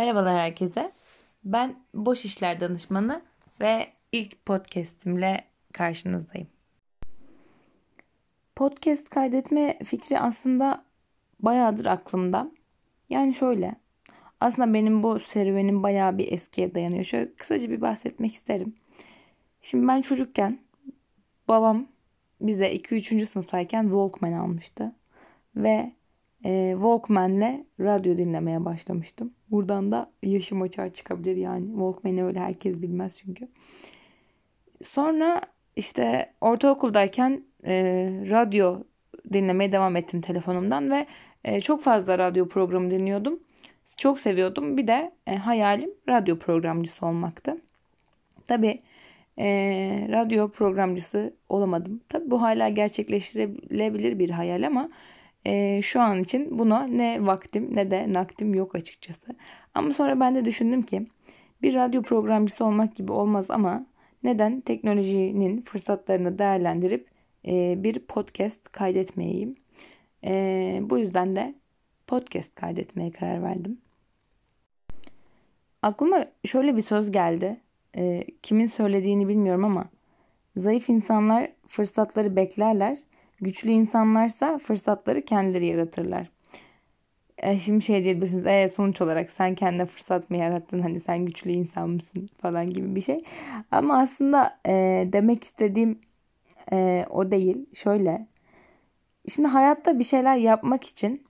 Merhabalar 0.00 0.38
herkese. 0.38 0.92
Ben 1.44 1.74
Boş 1.94 2.24
İşler 2.24 2.60
Danışmanı 2.60 3.22
ve 3.60 3.86
ilk 4.12 4.46
podcast'imle 4.46 5.44
karşınızdayım. 5.72 6.48
Podcast 8.56 9.08
kaydetme 9.08 9.78
fikri 9.84 10.18
aslında 10.18 10.84
bayağıdır 11.40 11.86
aklımda. 11.86 12.50
Yani 13.10 13.34
şöyle. 13.34 13.74
Aslında 14.40 14.74
benim 14.74 15.02
bu 15.02 15.20
serüvenim 15.20 15.82
bayağı 15.82 16.18
bir 16.18 16.32
eskiye 16.32 16.74
dayanıyor. 16.74 17.04
Şöyle 17.04 17.34
kısaca 17.34 17.70
bir 17.70 17.80
bahsetmek 17.80 18.32
isterim. 18.32 18.74
Şimdi 19.62 19.88
ben 19.88 20.00
çocukken 20.00 20.58
babam 21.48 21.86
bize 22.40 22.74
2-3. 22.74 23.26
sınıftayken 23.26 23.82
Walkman 23.82 24.32
almıştı. 24.32 24.92
Ve 25.56 25.92
e, 26.44 26.70
Walkman'le 26.72 27.66
radyo 27.80 28.16
dinlemeye 28.16 28.64
başlamıştım. 28.64 29.34
Buradan 29.50 29.90
da 29.90 30.10
yaşım 30.22 30.62
açığa 30.62 30.92
çıkabilir 30.92 31.36
yani. 31.36 31.66
Walkman'i 31.66 32.24
öyle 32.24 32.40
herkes 32.40 32.82
bilmez 32.82 33.18
çünkü. 33.18 33.48
Sonra 34.82 35.40
işte 35.76 36.32
ortaokuldayken 36.40 37.44
e, 37.64 37.74
radyo 38.30 38.82
dinlemeye 39.32 39.72
devam 39.72 39.96
ettim 39.96 40.20
telefonumdan 40.20 40.90
ve 40.90 41.06
e, 41.44 41.60
çok 41.60 41.82
fazla 41.82 42.18
radyo 42.18 42.48
programı 42.48 42.90
dinliyordum. 42.90 43.40
Çok 43.96 44.20
seviyordum. 44.20 44.76
Bir 44.76 44.86
de 44.86 45.12
e, 45.26 45.36
hayalim 45.36 45.90
radyo 46.08 46.38
programcısı 46.38 47.06
olmaktı. 47.06 47.56
Tabii 48.46 48.82
e, 49.38 49.46
radyo 50.10 50.48
programcısı 50.48 51.34
olamadım. 51.48 52.00
Tabii 52.08 52.30
bu 52.30 52.42
hala 52.42 52.68
gerçekleştirilebilir 52.68 54.18
bir 54.18 54.30
hayal 54.30 54.66
ama 54.66 54.90
e, 55.46 55.82
şu 55.82 56.00
an 56.00 56.22
için 56.22 56.58
buna 56.58 56.86
ne 56.86 57.26
vaktim 57.26 57.76
ne 57.76 57.90
de 57.90 58.12
nakdim 58.12 58.54
yok 58.54 58.74
açıkçası. 58.74 59.26
Ama 59.74 59.94
sonra 59.94 60.20
ben 60.20 60.34
de 60.34 60.44
düşündüm 60.44 60.82
ki 60.82 61.06
bir 61.62 61.74
radyo 61.74 62.02
programcısı 62.02 62.64
olmak 62.64 62.96
gibi 62.96 63.12
olmaz 63.12 63.50
ama 63.50 63.86
neden 64.22 64.60
teknolojinin 64.60 65.62
fırsatlarını 65.62 66.38
değerlendirip 66.38 67.08
e, 67.46 67.84
bir 67.84 67.98
podcast 67.98 68.72
kaydetmeyeyim. 68.72 69.56
E, 70.24 70.32
bu 70.82 70.98
yüzden 70.98 71.36
de 71.36 71.54
podcast 72.06 72.54
kaydetmeye 72.54 73.10
karar 73.10 73.42
verdim. 73.42 73.78
Aklıma 75.82 76.24
şöyle 76.44 76.76
bir 76.76 76.82
söz 76.82 77.10
geldi. 77.10 77.60
E, 77.96 78.24
kimin 78.42 78.66
söylediğini 78.66 79.28
bilmiyorum 79.28 79.64
ama 79.64 79.88
zayıf 80.56 80.88
insanlar 80.88 81.52
fırsatları 81.68 82.36
beklerler 82.36 82.98
Güçlü 83.40 83.70
insanlarsa 83.70 84.58
fırsatları 84.58 85.22
kendileri 85.22 85.66
yaratırlar. 85.66 86.30
E 87.38 87.58
şimdi 87.58 87.84
şey 87.84 88.04
diyebilirsiniz. 88.04 88.46
E, 88.46 88.68
sonuç 88.76 89.00
olarak 89.00 89.30
sen 89.30 89.54
kendine 89.54 89.86
fırsat 89.86 90.30
mı 90.30 90.36
yarattın? 90.36 90.80
Hani 90.80 91.00
sen 91.00 91.26
güçlü 91.26 91.50
insan 91.50 91.90
mısın? 91.90 92.28
Falan 92.42 92.66
gibi 92.66 92.94
bir 92.94 93.00
şey. 93.00 93.24
Ama 93.70 93.98
aslında 93.98 94.58
e, 94.66 94.72
demek 95.12 95.44
istediğim 95.44 95.98
e, 96.72 97.06
o 97.10 97.30
değil. 97.30 97.66
Şöyle. 97.74 98.26
Şimdi 99.34 99.48
hayatta 99.48 99.98
bir 99.98 100.04
şeyler 100.04 100.36
yapmak 100.36 100.84
için 100.84 101.26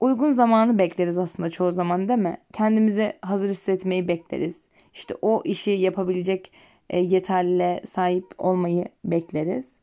uygun 0.00 0.32
zamanı 0.32 0.78
bekleriz 0.78 1.18
aslında 1.18 1.50
çoğu 1.50 1.72
zaman 1.72 2.08
değil 2.08 2.18
mi? 2.18 2.36
Kendimizi 2.52 3.12
hazır 3.22 3.50
hissetmeyi 3.50 4.08
bekleriz. 4.08 4.64
İşte 4.94 5.14
o 5.22 5.42
işi 5.44 5.70
yapabilecek 5.70 6.52
e, 6.90 6.98
yeterliliğe 6.98 7.82
sahip 7.86 8.26
olmayı 8.38 8.84
bekleriz. 9.04 9.76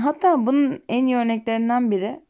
Hatta 0.00 0.46
bunun 0.46 0.82
en 0.88 1.06
iyi 1.06 1.16
örneklerinden 1.16 1.90
biri 1.90 2.20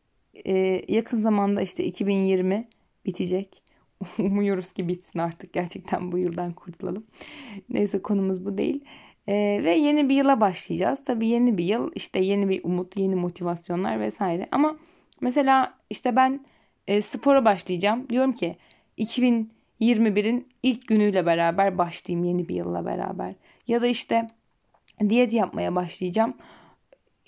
e, 0.47 0.83
yakın 0.89 1.21
zamanda 1.21 1.63
işte 1.63 1.85
2020 1.85 2.69
bitecek. 3.07 3.63
Umuyoruz 4.19 4.73
ki 4.73 4.89
bitsin 4.89 5.19
artık 5.19 5.53
gerçekten 5.53 6.13
bu 6.13 6.19
yıldan 6.19 6.53
kurtulalım. 6.53 7.07
Neyse 7.69 8.03
konumuz 8.03 8.45
bu 8.47 8.59
değil. 8.59 8.85
E, 9.29 9.35
ve 9.65 9.75
yeni 9.75 10.09
bir 10.09 10.15
yıla 10.15 10.41
başlayacağız. 10.41 11.05
Tabii 11.05 11.29
yeni 11.29 11.59
bir 11.59 11.65
yıl 11.65 11.91
işte 11.95 12.21
yeni 12.21 12.49
bir 12.49 12.65
umut, 12.65 12.97
yeni 12.97 13.15
motivasyonlar 13.15 14.01
vesaire. 14.01 14.49
Ama 14.51 14.77
mesela 15.21 15.75
işte 15.91 16.17
ben 16.17 16.41
e, 16.89 17.03
spora 17.03 17.45
başlayacağım. 17.45 18.09
Diyorum 18.09 18.33
ki 18.33 18.57
2021'in 18.99 20.49
ilk 20.63 20.89
günüyle 20.89 21.27
beraber 21.27 21.79
başlayayım 21.79 22.25
yeni 22.25 22.49
bir 22.49 22.55
yılla 22.55 22.87
beraber. 22.87 23.35
Ya 23.69 23.83
da 23.83 23.87
işte 23.87 24.29
diyet 25.09 25.33
yapmaya 25.33 25.75
başlayacağım 25.75 26.35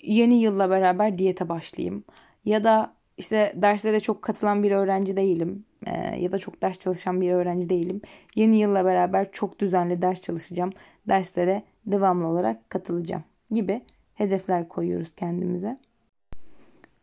yeni 0.01 0.41
yılla 0.41 0.69
beraber 0.69 1.17
diyete 1.17 1.49
başlayayım. 1.49 2.03
Ya 2.45 2.63
da 2.63 2.93
işte 3.17 3.53
derslere 3.55 3.99
çok 3.99 4.21
katılan 4.21 4.63
bir 4.63 4.71
öğrenci 4.71 5.17
değilim. 5.17 5.65
Ee, 5.85 6.19
ya 6.19 6.31
da 6.31 6.39
çok 6.39 6.61
ders 6.61 6.79
çalışan 6.79 7.21
bir 7.21 7.31
öğrenci 7.31 7.69
değilim. 7.69 8.01
Yeni 8.35 8.59
yılla 8.59 8.85
beraber 8.85 9.31
çok 9.31 9.59
düzenli 9.59 10.01
ders 10.01 10.21
çalışacağım. 10.21 10.71
Derslere 11.07 11.63
devamlı 11.85 12.27
olarak 12.27 12.69
katılacağım 12.69 13.23
gibi 13.51 13.81
hedefler 14.13 14.69
koyuyoruz 14.69 15.15
kendimize. 15.15 15.77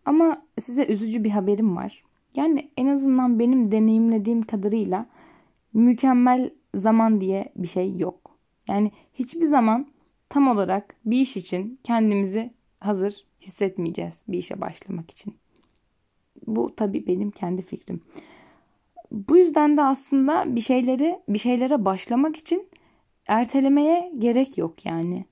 Ama 0.04 0.42
size 0.60 0.86
üzücü 0.86 1.24
bir 1.24 1.30
haberim 1.30 1.76
var. 1.76 2.04
Yani 2.34 2.70
en 2.76 2.86
azından 2.86 3.38
benim 3.38 3.72
deneyimlediğim 3.72 4.42
kadarıyla 4.42 5.06
mükemmel 5.72 6.50
zaman 6.74 7.20
diye 7.20 7.52
bir 7.56 7.68
şey 7.68 7.96
yok. 7.96 8.30
Yani 8.68 8.92
hiçbir 9.14 9.46
zaman 9.46 9.86
tam 10.28 10.48
olarak 10.48 10.94
bir 11.04 11.20
iş 11.20 11.36
için 11.36 11.80
kendimizi 11.84 12.50
hazır 12.86 13.24
hissetmeyeceğiz 13.40 14.14
bir 14.28 14.38
işe 14.38 14.60
başlamak 14.60 15.10
için. 15.10 15.36
Bu 16.46 16.76
tabii 16.76 17.06
benim 17.06 17.30
kendi 17.30 17.62
fikrim. 17.62 18.00
Bu 19.10 19.36
yüzden 19.36 19.76
de 19.76 19.82
aslında 19.82 20.56
bir 20.56 20.60
şeyleri 20.60 21.20
bir 21.28 21.38
şeylere 21.38 21.84
başlamak 21.84 22.36
için 22.36 22.68
ertelemeye 23.26 24.12
gerek 24.18 24.58
yok 24.58 24.86
yani. 24.86 25.24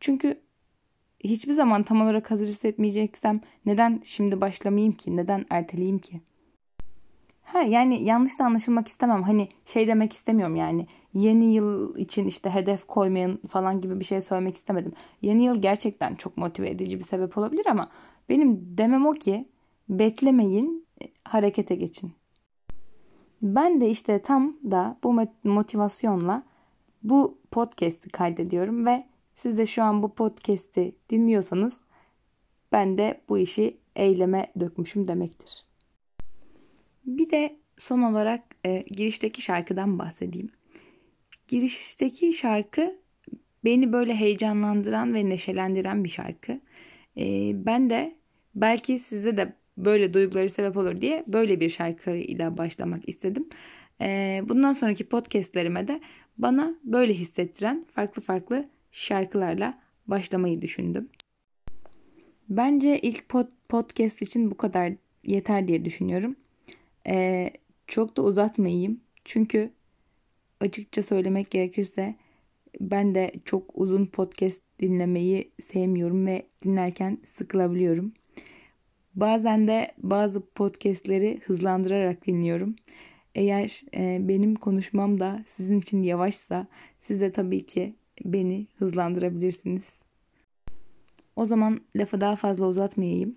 Çünkü 0.00 0.40
hiçbir 1.24 1.52
zaman 1.52 1.82
tam 1.82 2.02
olarak 2.02 2.30
hazır 2.30 2.48
hissetmeyeceksem 2.48 3.40
neden 3.66 4.00
şimdi 4.04 4.40
başlamayayım 4.40 4.92
ki? 4.92 5.16
Neden 5.16 5.44
erteleyeyim 5.50 5.98
ki? 5.98 6.20
Ha 7.52 7.62
yani 7.62 8.04
yanlış 8.04 8.38
da 8.38 8.44
anlaşılmak 8.44 8.88
istemem. 8.88 9.22
Hani 9.22 9.48
şey 9.66 9.88
demek 9.88 10.12
istemiyorum 10.12 10.56
yani. 10.56 10.86
Yeni 11.14 11.54
yıl 11.54 11.96
için 11.96 12.26
işte 12.26 12.50
hedef 12.50 12.86
koymayın 12.86 13.36
falan 13.48 13.80
gibi 13.80 14.00
bir 14.00 14.04
şey 14.04 14.20
söylemek 14.20 14.54
istemedim. 14.54 14.92
Yeni 15.22 15.44
yıl 15.44 15.62
gerçekten 15.62 16.14
çok 16.14 16.36
motive 16.36 16.70
edici 16.70 16.98
bir 16.98 17.04
sebep 17.04 17.38
olabilir 17.38 17.66
ama 17.66 17.90
benim 18.28 18.78
demem 18.78 19.06
o 19.06 19.12
ki 19.12 19.48
beklemeyin, 19.88 20.86
harekete 21.24 21.74
geçin. 21.74 22.12
Ben 23.42 23.80
de 23.80 23.90
işte 23.90 24.22
tam 24.22 24.56
da 24.70 24.98
bu 25.04 25.26
motivasyonla 25.44 26.42
bu 27.02 27.38
podcast'i 27.50 28.08
kaydediyorum 28.08 28.86
ve 28.86 29.06
siz 29.36 29.58
de 29.58 29.66
şu 29.66 29.82
an 29.82 30.02
bu 30.02 30.14
podcast'i 30.14 30.96
dinliyorsanız 31.10 31.76
ben 32.72 32.98
de 32.98 33.20
bu 33.28 33.38
işi 33.38 33.76
eyleme 33.96 34.52
dökmüşüm 34.60 35.08
demektir. 35.08 35.67
Bir 37.08 37.30
de 37.30 37.56
son 37.78 38.02
olarak 38.02 38.42
e, 38.66 38.84
girişteki 38.90 39.42
şarkıdan 39.42 39.98
bahsedeyim. 39.98 40.50
Girişteki 41.48 42.32
şarkı 42.32 42.98
beni 43.64 43.92
böyle 43.92 44.14
heyecanlandıran 44.14 45.14
ve 45.14 45.28
neşelendiren 45.28 46.04
bir 46.04 46.08
şarkı. 46.08 46.60
E, 47.16 47.52
ben 47.66 47.90
de 47.90 48.14
belki 48.54 48.98
sizde 48.98 49.36
de 49.36 49.52
böyle 49.76 50.14
duyguları 50.14 50.50
sebep 50.50 50.76
olur 50.76 51.00
diye 51.00 51.24
böyle 51.26 51.60
bir 51.60 51.70
şarkıyla 51.70 52.58
başlamak 52.58 53.08
istedim. 53.08 53.48
E, 54.00 54.40
bundan 54.48 54.72
sonraki 54.72 55.08
podcastlerime 55.08 55.88
de 55.88 56.00
bana 56.38 56.74
böyle 56.84 57.14
hissettiren 57.14 57.86
farklı 57.92 58.22
farklı 58.22 58.68
şarkılarla 58.92 59.78
başlamayı 60.06 60.62
düşündüm. 60.62 61.08
Bence 62.48 62.98
ilk 62.98 63.28
pod 63.28 63.46
podcast 63.68 64.22
için 64.22 64.50
bu 64.50 64.56
kadar 64.56 64.92
yeter 65.24 65.68
diye 65.68 65.84
düşünüyorum. 65.84 66.36
Ee, 67.08 67.50
çok 67.86 68.16
da 68.16 68.22
uzatmayayım. 68.22 69.00
Çünkü 69.24 69.70
açıkça 70.60 71.02
söylemek 71.02 71.50
gerekirse 71.50 72.14
ben 72.80 73.14
de 73.14 73.32
çok 73.44 73.70
uzun 73.74 74.06
podcast 74.06 74.60
dinlemeyi 74.80 75.50
sevmiyorum 75.72 76.26
ve 76.26 76.46
dinlerken 76.64 77.18
sıkılabiliyorum. 77.36 78.12
Bazen 79.14 79.68
de 79.68 79.92
bazı 79.98 80.46
podcastleri 80.46 81.40
hızlandırarak 81.46 82.26
dinliyorum. 82.26 82.76
Eğer 83.34 83.82
e, 83.94 84.28
benim 84.28 84.54
konuşmam 84.54 85.20
da 85.20 85.44
sizin 85.56 85.78
için 85.78 86.02
yavaşsa 86.02 86.66
siz 87.00 87.20
de 87.20 87.32
tabii 87.32 87.66
ki 87.66 87.94
beni 88.24 88.66
hızlandırabilirsiniz. 88.78 90.00
O 91.36 91.46
zaman 91.46 91.80
lafı 91.96 92.20
daha 92.20 92.36
fazla 92.36 92.66
uzatmayayım. 92.66 93.36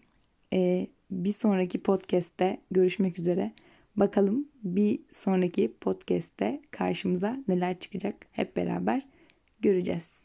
E, 0.54 0.88
bir 1.12 1.34
sonraki 1.34 1.84
podcast'te 1.84 2.62
görüşmek 2.72 3.20
üzere. 3.20 3.52
Bakalım 3.96 4.48
bir 4.64 5.00
sonraki 5.12 5.78
podcast'te 5.82 6.62
karşımıza 6.72 7.38
neler 7.48 7.80
çıkacak 7.80 8.16
hep 8.32 8.58
beraber 8.58 9.08
göreceğiz. 9.60 10.21